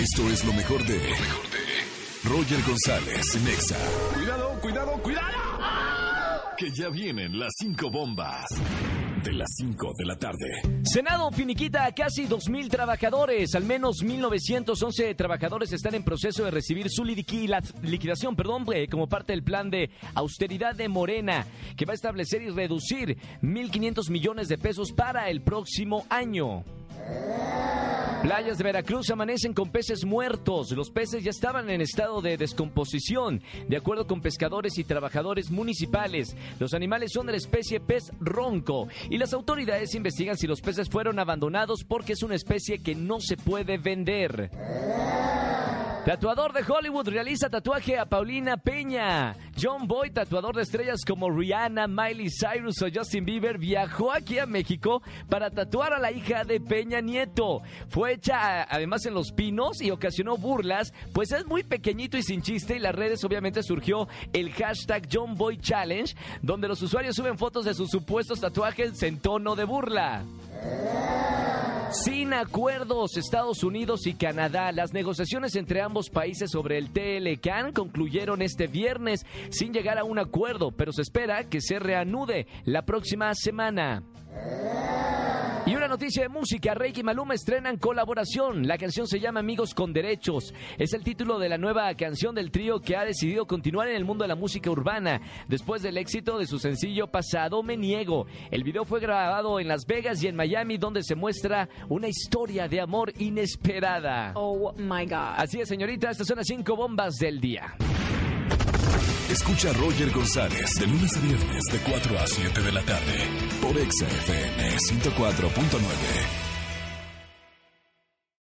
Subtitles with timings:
[0.00, 1.00] Esto es lo mejor de.
[2.22, 3.76] Roger González, Nexa.
[4.14, 5.26] Cuidado, cuidado, cuidado.
[6.56, 8.44] Que ya vienen las cinco bombas.
[9.24, 10.62] De las 5 de la tarde.
[10.84, 13.56] Senado finiquita a casi 2.000 trabajadores.
[13.56, 19.32] Al menos 1.911 trabajadores están en proceso de recibir su liquidación perdón, eh, como parte
[19.32, 21.44] del plan de austeridad de Morena,
[21.76, 26.62] que va a establecer y reducir 1.500 millones de pesos para el próximo año.
[28.22, 30.72] Playas de Veracruz amanecen con peces muertos.
[30.72, 33.40] Los peces ya estaban en estado de descomposición.
[33.68, 38.88] De acuerdo con pescadores y trabajadores municipales, los animales son de la especie pez ronco
[39.08, 43.20] y las autoridades investigan si los peces fueron abandonados porque es una especie que no
[43.20, 44.50] se puede vender.
[46.08, 49.36] Tatuador de Hollywood realiza tatuaje a Paulina Peña.
[49.60, 54.46] John Boy, tatuador de estrellas como Rihanna, Miley Cyrus o Justin Bieber, viajó aquí a
[54.46, 57.60] México para tatuar a la hija de Peña Nieto.
[57.88, 62.40] Fue hecha además en Los Pinos y ocasionó burlas, pues es muy pequeñito y sin
[62.40, 67.36] chiste y las redes obviamente surgió el hashtag John Boy Challenge, donde los usuarios suben
[67.36, 70.24] fotos de sus supuestos tatuajes en tono de burla.
[71.90, 78.42] Sin acuerdos, Estados Unidos y Canadá, las negociaciones entre ambos países sobre el TLCAN concluyeron
[78.42, 83.32] este viernes sin llegar a un acuerdo, pero se espera que se reanude la próxima
[83.34, 84.02] semana.
[85.68, 88.66] Y una noticia de música, Reiki y Maluma estrenan colaboración.
[88.66, 90.54] La canción se llama Amigos con Derechos.
[90.78, 94.06] Es el título de la nueva canción del trío que ha decidido continuar en el
[94.06, 98.24] mundo de la música urbana después del éxito de su sencillo Pasado Me Niego.
[98.50, 102.66] El video fue grabado en Las Vegas y en Miami donde se muestra una historia
[102.66, 104.32] de amor inesperada.
[104.36, 105.34] Oh my God.
[105.36, 107.76] Así es, señorita, estas son las cinco bombas del día.
[109.30, 113.28] Escucha a Roger González de lunes a viernes de 4 a 7 de la tarde.
[113.60, 116.47] Por Exa FM 104.9.